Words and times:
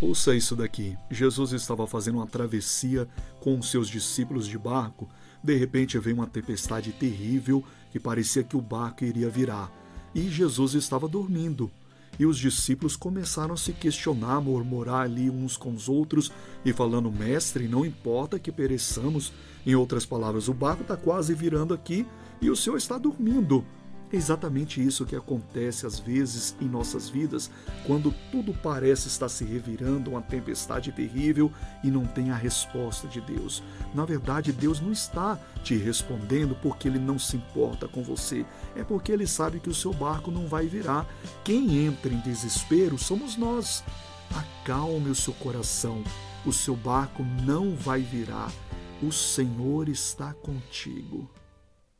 Ouça 0.00 0.32
isso 0.32 0.54
daqui. 0.54 0.96
Jesus 1.10 1.50
estava 1.50 1.84
fazendo 1.84 2.18
uma 2.18 2.26
travessia 2.26 3.08
com 3.40 3.58
os 3.58 3.68
seus 3.68 3.88
discípulos 3.88 4.46
de 4.46 4.56
barco. 4.56 5.08
De 5.42 5.56
repente 5.56 5.98
veio 5.98 6.14
uma 6.14 6.26
tempestade 6.26 6.92
terrível 6.92 7.64
que 7.90 7.98
parecia 7.98 8.44
que 8.44 8.56
o 8.56 8.60
barco 8.60 9.04
iria 9.04 9.28
virar. 9.28 9.72
E 10.14 10.28
Jesus 10.28 10.74
estava 10.74 11.08
dormindo. 11.08 11.68
E 12.16 12.24
os 12.24 12.38
discípulos 12.38 12.94
começaram 12.94 13.54
a 13.54 13.56
se 13.56 13.72
questionar, 13.72 14.40
murmurar 14.40 15.02
ali 15.02 15.28
uns 15.28 15.56
com 15.56 15.72
os 15.72 15.88
outros 15.88 16.30
e 16.64 16.72
falando: 16.72 17.10
Mestre, 17.10 17.66
não 17.66 17.84
importa 17.84 18.38
que 18.38 18.52
pereçamos. 18.52 19.32
Em 19.66 19.74
outras 19.74 20.06
palavras, 20.06 20.48
o 20.48 20.54
barco 20.54 20.82
está 20.82 20.96
quase 20.96 21.34
virando 21.34 21.74
aqui 21.74 22.06
e 22.40 22.48
o 22.48 22.56
Senhor 22.56 22.76
está 22.76 22.96
dormindo. 22.98 23.64
É 24.10 24.16
exatamente 24.16 24.82
isso 24.82 25.04
que 25.04 25.14
acontece 25.14 25.84
às 25.84 25.98
vezes 25.98 26.56
em 26.62 26.64
nossas 26.64 27.10
vidas, 27.10 27.50
quando 27.86 28.14
tudo 28.32 28.54
parece 28.54 29.06
estar 29.06 29.28
se 29.28 29.44
revirando, 29.44 30.10
uma 30.10 30.22
tempestade 30.22 30.90
terrível 30.92 31.52
e 31.84 31.90
não 31.90 32.06
tem 32.06 32.30
a 32.30 32.34
resposta 32.34 33.06
de 33.06 33.20
Deus. 33.20 33.62
Na 33.94 34.06
verdade, 34.06 34.50
Deus 34.50 34.80
não 34.80 34.92
está 34.92 35.38
te 35.62 35.76
respondendo 35.76 36.56
porque 36.62 36.88
ele 36.88 36.98
não 36.98 37.18
se 37.18 37.36
importa 37.36 37.86
com 37.86 38.02
você, 38.02 38.46
é 38.74 38.82
porque 38.82 39.12
ele 39.12 39.26
sabe 39.26 39.60
que 39.60 39.68
o 39.68 39.74
seu 39.74 39.92
barco 39.92 40.30
não 40.30 40.46
vai 40.46 40.66
virar. 40.66 41.06
Quem 41.44 41.84
entra 41.84 42.12
em 42.12 42.20
desespero 42.20 42.96
somos 42.96 43.36
nós. 43.36 43.84
Acalme 44.34 45.10
o 45.10 45.14
seu 45.14 45.34
coração, 45.34 46.02
o 46.46 46.52
seu 46.52 46.74
barco 46.74 47.22
não 47.44 47.74
vai 47.74 48.00
virar. 48.00 48.50
O 49.02 49.12
Senhor 49.12 49.88
está 49.88 50.32
contigo. 50.32 51.28